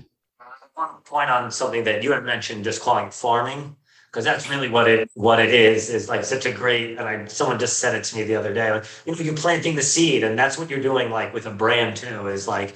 [0.75, 3.77] one point on something that you had mentioned, just calling farming,
[4.13, 5.89] because that's really what it what it is.
[5.91, 6.99] Is like such a great.
[6.99, 8.71] And I someone just said it to me the other day.
[8.71, 11.11] Like, you know, you're planting the seed, and that's what you're doing.
[11.11, 12.75] Like with a brand too, is like,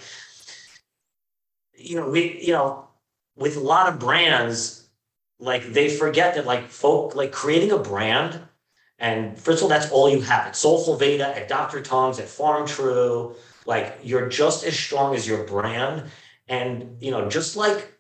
[1.75, 2.89] you know, we you know,
[3.37, 4.89] with a lot of brands,
[5.39, 8.41] like they forget that like folk like creating a brand
[8.99, 11.83] and first of all, that's all you have at Soulful Veda, at Dr.
[11.83, 13.35] Tung's, at Farmtrue.
[13.67, 16.05] Like you're just as strong as your brand.
[16.49, 17.93] And you know, just like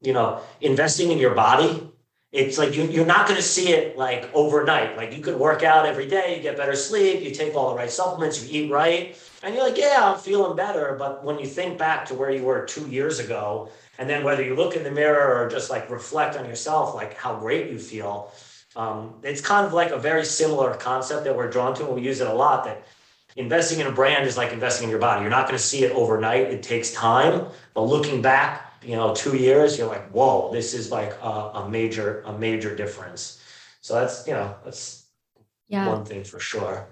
[0.00, 1.89] you know, investing in your body,
[2.32, 4.96] it's like you, you're not going to see it like overnight.
[4.96, 7.76] Like you could work out every day, you get better sleep, you take all the
[7.76, 10.94] right supplements, you eat right, and you're like, yeah, I'm feeling better.
[10.96, 14.44] But when you think back to where you were two years ago, and then whether
[14.44, 17.78] you look in the mirror or just like reflect on yourself, like how great you
[17.78, 18.32] feel,
[18.76, 22.02] um, it's kind of like a very similar concept that we're drawn to, and we
[22.02, 22.64] use it a lot.
[22.64, 22.86] That
[23.34, 25.22] investing in a brand is like investing in your body.
[25.22, 27.48] You're not going to see it overnight; it takes time.
[27.74, 31.68] But looking back, you know, two years, you're like, whoa, this is like a, a
[31.68, 33.40] major, a major difference.
[33.80, 35.06] So that's you know, that's
[35.68, 35.88] yeah.
[35.88, 36.88] one thing for sure.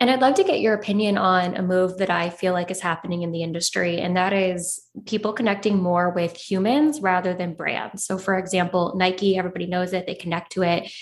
[0.00, 2.80] And I'd love to get your opinion on a move that I feel like is
[2.80, 8.04] happening in the industry, and that is people connecting more with humans rather than brands.
[8.04, 10.92] So, for example, Nike, everybody knows it, they connect to it,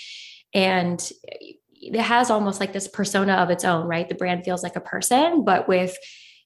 [0.53, 1.11] and
[1.81, 4.07] it has almost like this persona of its own, right?
[4.07, 5.97] The brand feels like a person, but with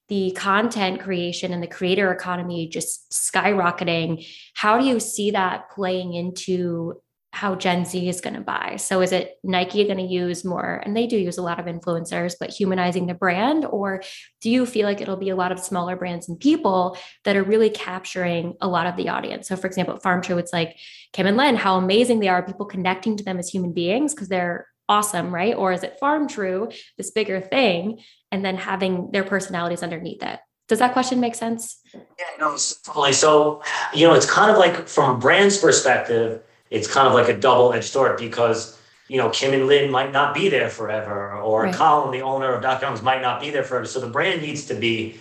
[0.08, 6.14] the content creation and the creator economy just skyrocketing, how do you see that playing
[6.14, 7.00] into
[7.36, 8.76] how Gen Z is going to buy.
[8.76, 11.66] So is it Nike going to use more, and they do use a lot of
[11.66, 13.66] influencers, but humanizing the brand?
[13.66, 14.02] Or
[14.40, 17.42] do you feel like it'll be a lot of smaller brands and people that are
[17.42, 19.48] really capturing a lot of the audience?
[19.48, 20.78] So, for example, Farmtrue, it's like
[21.12, 24.28] Kim and Lynn, how amazing they are, people connecting to them as human beings because
[24.28, 25.54] they're awesome, right?
[25.54, 27.98] Or is it Farmtrue, this bigger thing,
[28.36, 30.38] and then having their personalities underneath it?
[30.68, 31.80] Does that question make sense?
[31.94, 33.14] Yeah, no, totally.
[33.14, 33.62] So,
[33.94, 37.36] you know, it's kind of like from a brand's perspective, it's kind of like a
[37.38, 41.74] double-edged sword because you know Kim and Lynn might not be there forever, or right.
[41.74, 42.84] Colin, the owner of Dr.
[42.84, 43.86] Tung's, might not be there forever.
[43.86, 45.18] So the brand needs to be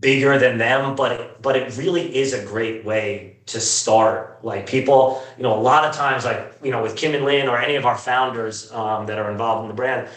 [0.00, 4.40] bigger than them, but it, but it really is a great way to start.
[4.42, 7.48] Like people, you know, a lot of times, like you know, with Kim and Lynn
[7.48, 10.08] or any of our founders um, that are involved in the brand,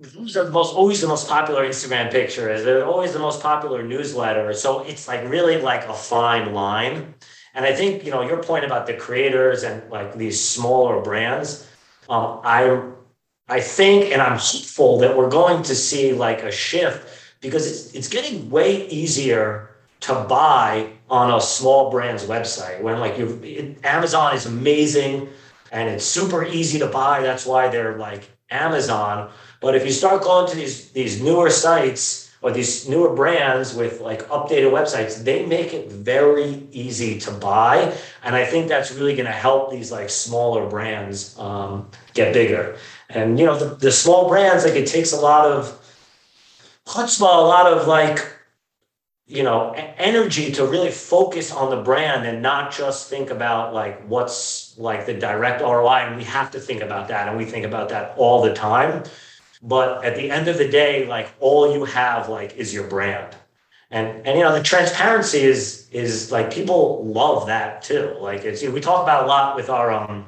[0.00, 3.82] who's the most always the most popular Instagram picture is they're always the most popular
[3.82, 4.52] newsletter.
[4.52, 7.14] So it's like really like a fine line.
[7.54, 11.68] And I think you know your point about the creators and like these smaller brands.
[12.08, 12.82] Um, I
[13.48, 17.06] I think, and I'm hopeful that we're going to see like a shift
[17.40, 22.80] because it's it's getting way easier to buy on a small brand's website.
[22.82, 25.28] When like you, Amazon is amazing
[25.70, 27.20] and it's super easy to buy.
[27.20, 29.30] That's why they're like Amazon.
[29.64, 34.02] But if you start going to these these newer sites or these newer brands with
[34.02, 37.96] like updated websites, they make it very easy to buy.
[38.22, 42.76] And I think that's really going to help these like smaller brands um, get bigger.
[43.08, 45.72] And, you know, the, the small brands, like it takes a lot of
[46.86, 48.18] chutzpah, a lot of like,
[49.26, 54.06] you know, energy to really focus on the brand and not just think about like
[54.06, 56.00] what's like the direct ROI.
[56.08, 57.26] And we have to think about that.
[57.26, 59.04] And we think about that all the time.
[59.64, 63.34] But at the end of the day, like all you have like is your brand.
[63.90, 68.14] And and you know, the transparency is is like people love that too.
[68.20, 70.26] Like it's you know, we talk about a lot with our um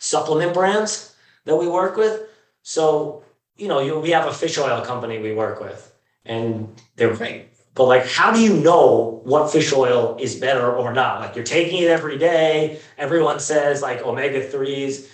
[0.00, 2.28] supplement brands that we work with.
[2.62, 3.22] So,
[3.56, 5.92] you know, you, we have a fish oil company we work with
[6.24, 7.46] and they're great.
[7.74, 11.20] But like, how do you know what fish oil is better or not?
[11.20, 12.80] Like, you're taking it every day.
[12.96, 15.06] Everyone says like omega 3s.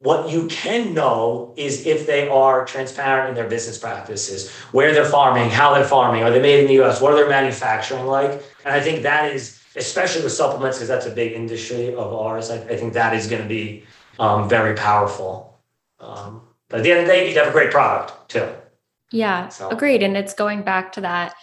[0.00, 5.06] What you can know is if they are transparent in their business practices, where they're
[5.06, 8.32] farming, how they're farming, are they made in the US, what are their manufacturing like?
[8.64, 12.50] And I think that is, especially with supplements, because that's a big industry of ours,
[12.50, 13.84] I, I think that is going to be
[14.18, 15.58] um, very powerful.
[15.98, 18.48] Um, but at the end of the day, you have a great product too.
[19.12, 19.70] Yeah, so.
[19.70, 20.02] agreed.
[20.02, 21.34] And it's going back to that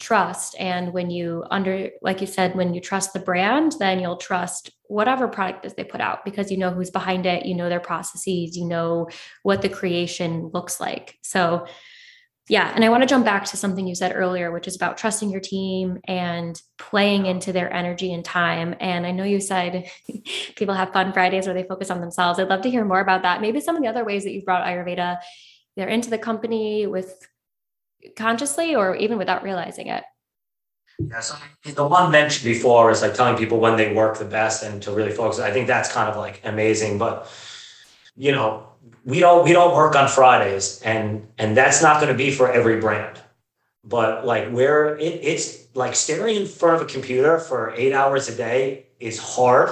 [0.00, 4.16] trust and when you under like you said when you trust the brand then you'll
[4.16, 7.68] trust whatever product is they put out because you know who's behind it you know
[7.68, 9.08] their processes you know
[9.42, 11.18] what the creation looks like.
[11.22, 11.66] So
[12.50, 14.98] yeah and i want to jump back to something you said earlier which is about
[14.98, 18.74] trusting your team and playing into their energy and time.
[18.80, 19.88] And i know you said
[20.56, 22.38] people have fun fridays where they focus on themselves.
[22.38, 23.40] I'd love to hear more about that.
[23.40, 25.18] Maybe some of the other ways that you've brought ayurveda
[25.76, 27.26] either into the company with
[28.16, 30.04] consciously or even without realizing it?
[30.98, 34.62] Yeah, so the one mentioned before is like telling people when they work the best
[34.62, 35.40] and to really focus.
[35.40, 36.98] I think that's kind of like amazing.
[36.98, 37.28] But
[38.16, 38.68] you know,
[39.04, 42.50] we don't we don't work on Fridays, and and that's not going to be for
[42.52, 43.20] every brand.
[43.84, 48.28] But like where it, it's like staring in front of a computer for eight hours
[48.28, 49.70] a day is hard,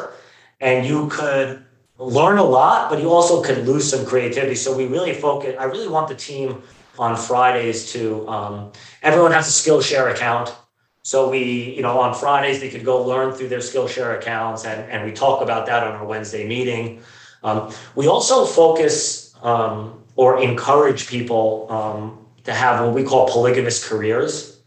[0.61, 1.65] and you could
[1.99, 4.57] learn a lot, but you also could lose some creativity.
[4.57, 5.55] So we really focus.
[5.59, 6.63] I really want the team
[6.99, 10.55] on Fridays to um, everyone has a Skillshare account.
[11.03, 14.91] So we, you know, on Fridays they could go learn through their Skillshare accounts, and
[14.91, 17.03] and we talk about that on our Wednesday meeting.
[17.43, 23.87] Um, we also focus um, or encourage people um, to have what we call polygamous
[23.87, 24.61] careers.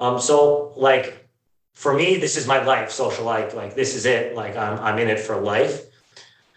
[0.00, 1.28] Um, so, like
[1.74, 4.34] for me, this is my life, Socialike, like this is it.
[4.34, 5.82] Like I'm I'm in it for life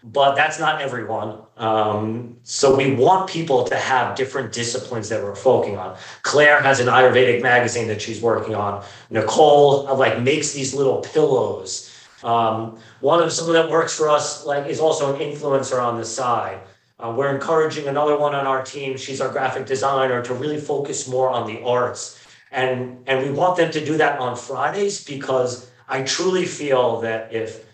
[0.04, 1.40] but that's not everyone.
[1.56, 5.96] Um, so we want people to have different disciplines that we're focusing on.
[6.22, 8.84] Claire has an Ayurvedic magazine that she's working on.
[9.10, 11.92] Nicole uh, like makes these little pillows.
[12.22, 16.04] Um, one of someone that works for us like is also an influencer on the
[16.04, 16.60] side.
[17.00, 18.96] Uh, we're encouraging another one on our team.
[18.96, 23.56] She's our graphic designer to really focus more on the arts, and and we want
[23.56, 27.64] them to do that on Fridays because I truly feel that if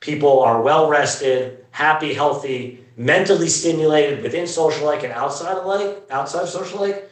[0.00, 6.42] people are well rested, happy, healthy, mentally stimulated within Socialike and outside of like outside
[6.42, 7.04] of Socialike,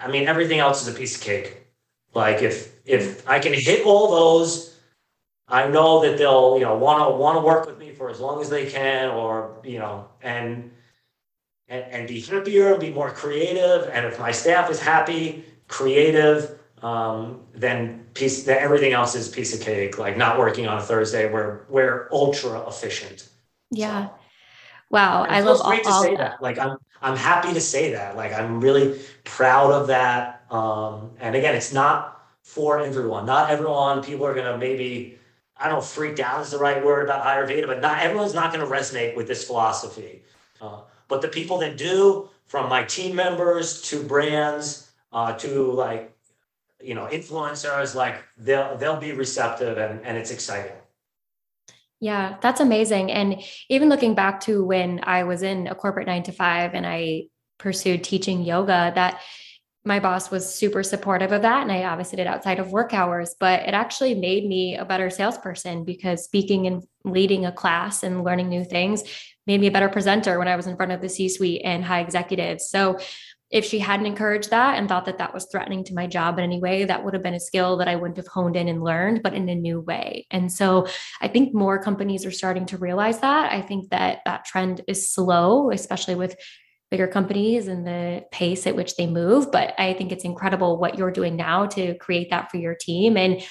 [0.00, 1.66] I mean everything else is a piece of cake.
[2.14, 4.78] Like if if I can hit all those,
[5.48, 8.20] I know that they'll you know want to want to work with me for as
[8.20, 10.70] long as they can, or you know, and
[11.68, 13.88] and, and be happier, and be more creative.
[13.92, 19.54] And if my staff is happy, creative, um, then piece that everything else is piece
[19.54, 19.98] of cake.
[19.98, 23.28] Like not working on a Thursday, we're we're ultra efficient.
[23.70, 24.06] Yeah.
[24.06, 24.14] So,
[24.90, 25.24] wow.
[25.24, 26.42] I love great all, to say that.
[26.42, 28.16] Like I'm I'm happy to say that.
[28.16, 30.44] Like I'm really proud of that.
[30.50, 33.26] Um, and again, it's not for everyone.
[33.26, 34.02] Not everyone.
[34.02, 35.18] People are gonna maybe
[35.56, 38.52] I don't know, freaked out is the right word about Ayurveda, but not everyone's not
[38.52, 40.22] going to resonate with this philosophy.
[40.60, 46.12] Uh, but the people that do, from my team members to brands uh, to like
[46.82, 50.76] you know influencers like they'll they'll be receptive and and it's exciting
[52.00, 53.10] yeah that's amazing.
[53.10, 56.86] And even looking back to when i was in a corporate 9 to 5 and
[56.86, 57.24] i
[57.58, 59.20] pursued teaching yoga that
[59.84, 63.34] my boss was super supportive of that and i obviously did outside of work hours
[63.40, 68.22] but it actually made me a better salesperson because speaking and leading a class and
[68.22, 69.02] learning new things
[69.46, 71.84] made me a better presenter when i was in front of the c suite and
[71.84, 72.68] high executives.
[72.68, 72.98] So
[73.50, 76.44] if she hadn't encouraged that and thought that that was threatening to my job in
[76.44, 78.84] any way, that would have been a skill that I wouldn't have honed in and
[78.84, 80.26] learned, but in a new way.
[80.30, 80.86] And so
[81.20, 83.50] I think more companies are starting to realize that.
[83.50, 86.36] I think that that trend is slow, especially with
[86.90, 89.50] bigger companies and the pace at which they move.
[89.50, 93.16] But I think it's incredible what you're doing now to create that for your team
[93.16, 93.42] and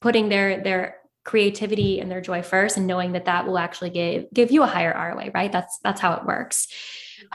[0.00, 4.26] putting their, their, creativity and their joy first and knowing that that will actually give
[4.34, 6.68] give you a higher ROI right that's that's how it works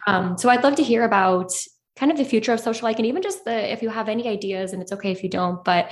[0.05, 1.51] um, so I'd love to hear about
[2.00, 4.72] kind of the future of Socialike and even just the if you have any ideas
[4.72, 5.92] and it's okay if you don't but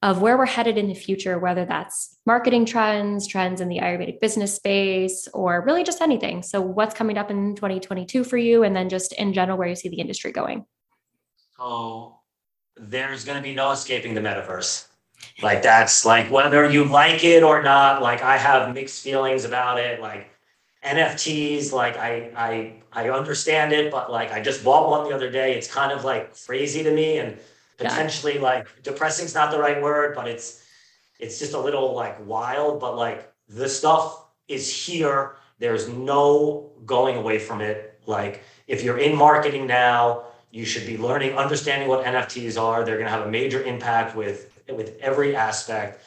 [0.00, 4.20] of where we're headed in the future whether that's marketing trends trends in the ayurvedic
[4.20, 6.42] business space or really just anything.
[6.42, 9.76] So what's coming up in 2022 for you and then just in general where you
[9.76, 10.64] see the industry going.
[11.56, 12.18] So
[12.76, 14.88] there's going to be no escaping the metaverse.
[15.42, 19.78] Like that's like whether you like it or not like i have mixed feelings about
[19.78, 20.00] it.
[20.00, 20.31] Like
[20.84, 25.30] NFTs, like I I I understand it, but like I just bought one the other
[25.30, 25.56] day.
[25.56, 27.38] It's kind of like crazy to me and
[27.78, 30.64] potentially like depressing's not the right word, but it's
[31.20, 32.80] it's just a little like wild.
[32.80, 35.36] But like the stuff is here.
[35.58, 38.00] There's no going away from it.
[38.06, 42.84] Like if you're in marketing now, you should be learning, understanding what NFTs are.
[42.84, 46.02] They're gonna have a major impact with with every aspect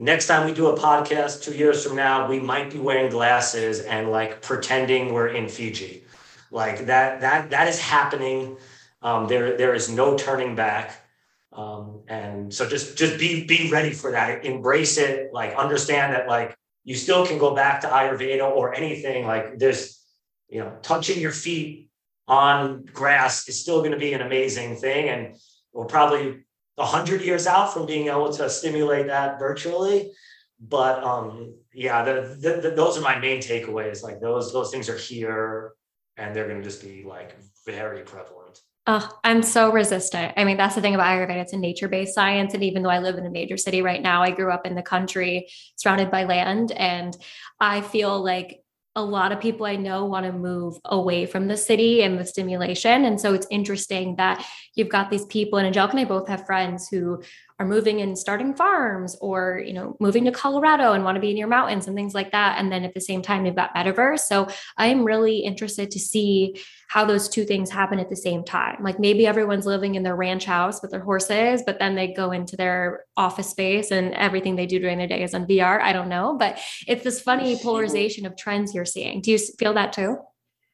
[0.00, 3.80] next time we do a podcast two years from now, we might be wearing glasses
[3.80, 6.04] and like pretending we're in Fiji.
[6.50, 8.56] Like that, that, that is happening.
[9.02, 11.06] Um, there, there is no turning back.
[11.52, 14.44] Um, and so just, just be, be ready for that.
[14.44, 15.32] Embrace it.
[15.32, 19.26] Like understand that like you still can go back to Ayurveda or anything.
[19.26, 20.02] Like there's,
[20.48, 21.90] you know, touching your feet
[22.26, 25.08] on grass is still going to be an amazing thing.
[25.10, 25.36] And
[25.72, 26.44] we'll probably
[26.76, 30.12] 100 years out from being able to stimulate that virtually
[30.60, 34.88] but um yeah the, the, the, those are my main takeaways like those those things
[34.88, 35.72] are here
[36.16, 40.32] and they're going to just be like very prevalent Oh, I'm so resistant.
[40.36, 41.36] I mean, that's the thing about Ayurveda.
[41.36, 42.54] It's a nature based science.
[42.54, 44.74] And even though I live in a major city right now, I grew up in
[44.74, 46.72] the country surrounded by land.
[46.72, 47.16] And
[47.60, 48.62] I feel like
[48.96, 52.26] a lot of people I know want to move away from the city and the
[52.26, 53.04] stimulation.
[53.04, 56.44] And so it's interesting that you've got these people, and Angelica and I both have
[56.44, 57.22] friends who
[57.60, 61.32] are moving and starting farms or you know moving to colorado and want to be
[61.32, 62.58] near mountains and things like that.
[62.58, 64.20] And then at the same time they've got metaverse.
[64.20, 66.56] So i am really interested to see
[66.88, 68.82] how those two things happen at the same time.
[68.82, 72.32] Like maybe everyone's living in their ranch house with their horses but then they go
[72.32, 75.92] into their office space and everything they do during their day is on vr i
[75.92, 76.58] don't know but
[76.88, 79.20] it's this funny polarization of trends you're seeing.
[79.20, 80.18] Do you feel that too?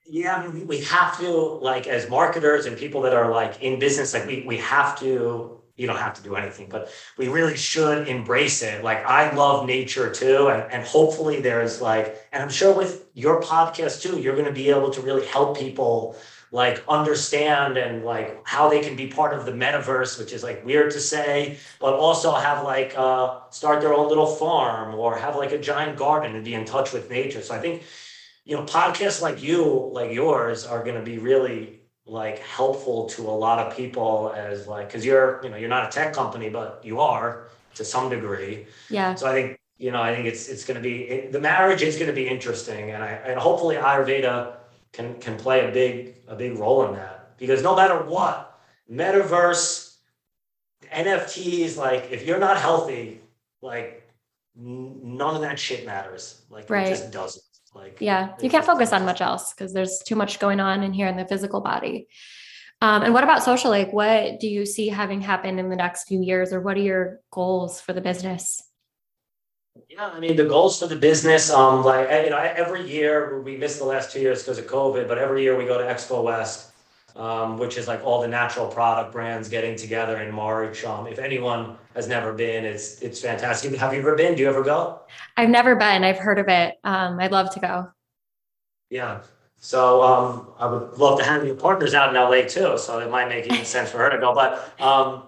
[0.08, 3.78] Yeah, I mean, we have to like as marketers and people that are like in
[3.78, 5.60] business, like we we have to.
[5.76, 8.82] You don't have to do anything, but we really should embrace it.
[8.82, 13.42] Like I love nature too, and and hopefully there's like, and I'm sure with your
[13.42, 16.16] podcast too, you're going to be able to really help people
[16.52, 20.64] like understand and like how they can be part of the metaverse which is like
[20.64, 25.34] weird to say but also have like uh start their own little farm or have
[25.34, 27.82] like a giant garden and be in touch with nature so i think
[28.46, 31.75] you know, podcasts like you, like yours, are going to be really
[32.06, 35.86] like helpful to a lot of people as like because you're you know you're not
[35.86, 38.66] a tech company but you are to some degree.
[38.88, 39.14] Yeah.
[39.14, 41.82] So i think you know i think it's it's going to be it, the marriage
[41.82, 44.54] is going to be interesting and i and hopefully ayurveda
[44.92, 47.36] can can play a big a big role in that.
[47.38, 48.58] Because no matter what
[48.90, 49.96] metaverse
[50.92, 53.20] nfts like if you're not healthy
[53.60, 54.08] like
[54.56, 56.42] none of that shit matters.
[56.48, 56.86] Like right.
[56.86, 57.44] it just doesn't
[57.76, 60.92] like, yeah, you can't focus on much else because there's too much going on in
[60.92, 62.08] here in the physical body.
[62.80, 63.70] Um, and what about social?
[63.70, 66.80] Like, what do you see having happen in the next few years, or what are
[66.80, 68.62] your goals for the business?
[69.88, 71.50] Yeah, I mean the goals for the business.
[71.50, 75.06] Um, like you know, every year we missed the last two years because of COVID,
[75.08, 76.72] but every year we go to Expo West
[77.16, 80.84] um, which is like all the natural product brands getting together in March.
[80.84, 83.74] Um, if anyone has never been, it's it's fantastic.
[83.76, 84.34] Have you ever been?
[84.34, 85.00] Do you ever go?
[85.36, 86.04] I've never been.
[86.04, 86.76] I've heard of it.
[86.84, 87.88] Um, I'd love to go.
[88.90, 89.22] Yeah.
[89.58, 92.78] So um, I would love to have your partners out in LA too.
[92.78, 94.34] So it might make even sense for her to go.
[94.34, 95.22] But um,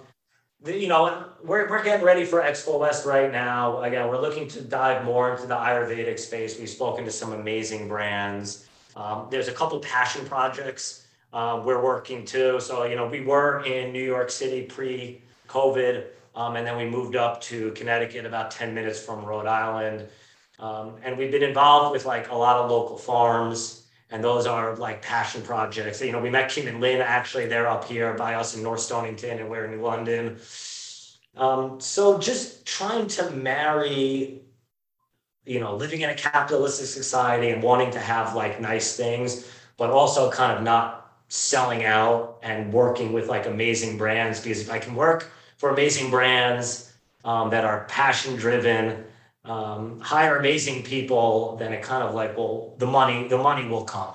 [0.62, 3.82] the, you know, we're we're getting ready for Expo West right now.
[3.82, 6.58] Again, we're looking to dive more into the Ayurvedic space.
[6.58, 8.68] We've spoken to some amazing brands.
[8.94, 12.60] Um, there's a couple passion projects um, we're working too.
[12.60, 16.04] So, you know, we were in New York City pre COVID,
[16.34, 20.08] um, and then we moved up to Connecticut, about 10 minutes from Rhode Island.
[20.58, 24.76] Um, and we've been involved with like a lot of local farms, and those are
[24.76, 26.00] like passion projects.
[26.00, 28.80] You know, we met Kim and Lynn actually, they're up here by us in North
[28.80, 30.38] Stonington, and we're in New London.
[31.36, 34.42] Um, so just trying to marry
[35.48, 39.90] you know, living in a capitalistic society and wanting to have like nice things, but
[39.90, 44.78] also kind of not selling out and working with like amazing brands because if I
[44.78, 46.92] can work for amazing brands
[47.24, 49.04] um, that are passion driven,
[49.44, 53.84] um, hire amazing people, then it kind of like, well, the money, the money will
[53.84, 54.14] come.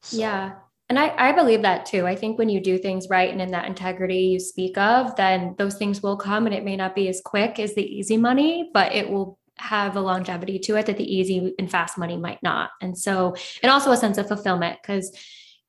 [0.00, 0.16] So.
[0.18, 0.54] Yeah.
[0.88, 2.06] And I, I believe that too.
[2.06, 5.56] I think when you do things right and in that integrity you speak of, then
[5.58, 8.70] those things will come and it may not be as quick as the easy money,
[8.72, 12.42] but it will have a longevity to it that the easy and fast money might
[12.42, 12.70] not.
[12.80, 15.16] And so, and also a sense of fulfillment because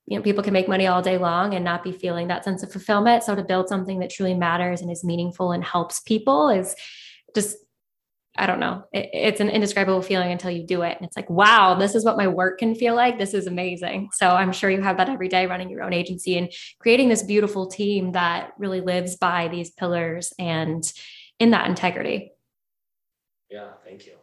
[0.08, 2.64] you know people can make money all day long and not be feeling that sense
[2.64, 3.24] of fulfillment.
[3.24, 6.76] So to build something that truly matters and is meaningful and helps people is
[7.36, 7.58] just
[8.39, 8.84] i don't know.
[8.93, 10.95] It, it's an indescribable feeling until you do it.
[10.97, 13.20] And it's like wow this is what my work can feel like.
[13.20, 14.10] This is amazing.
[14.14, 17.24] So i'm sure you have that every day running your own agency and creating this
[17.24, 20.84] beautiful team that really lives by these pillars and
[21.39, 22.32] in that integrity.
[23.49, 24.16] Yeah thank you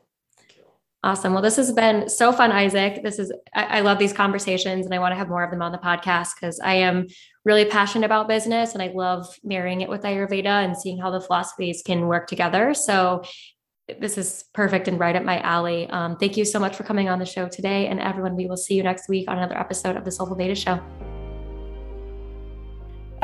[1.05, 1.35] Awesome.
[1.35, 3.03] Well, this has been so fun, Isaac.
[3.03, 5.61] This is, I, I love these conversations and I want to have more of them
[5.61, 7.09] on the podcast because I am
[7.45, 11.21] really passionate about business and I love marrying it with Ayurveda and seeing how the
[11.21, 12.73] philosophies can work together.
[12.73, 13.23] So,
[14.01, 15.91] this is perfect and right up my alley.
[15.91, 17.89] Um, thank you so much for coming on the show today.
[17.89, 20.55] And everyone, we will see you next week on another episode of the Soulful Veda
[20.55, 20.81] Show.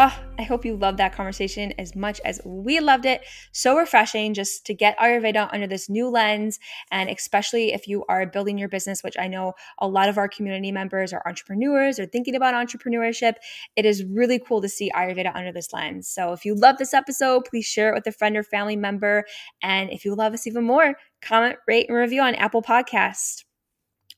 [0.02, 3.20] Oh, I hope you loved that conversation as much as we loved it.
[3.52, 6.58] So refreshing just to get Ayurveda under this new lens.
[6.90, 10.26] And especially if you are building your business, which I know a lot of our
[10.26, 13.34] community members are entrepreneurs or thinking about entrepreneurship,
[13.76, 16.08] it is really cool to see Ayurveda under this lens.
[16.08, 19.26] So if you love this episode, please share it with a friend or family member.
[19.62, 23.44] And if you love us even more, comment, rate, and review on Apple Podcast.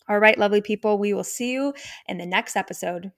[0.09, 1.75] All right, lovely people, we will see you
[2.07, 3.11] in the next episode.